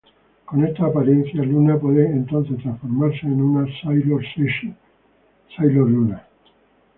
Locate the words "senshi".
4.35-4.73